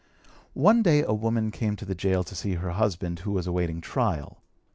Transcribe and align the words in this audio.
One 0.57 0.81
day 0.81 1.03
a 1.03 1.13
woman 1.13 1.51
came 1.51 1.75
to 1.75 1.85
the 1.85 1.93
gaol 1.93 2.23
to 2.23 2.33
see 2.33 2.55
her 2.55 2.71
husband, 2.71 3.19
who 3.19 3.33
was 3.33 3.45
awaiting 3.45 3.81
trial. 3.81 4.41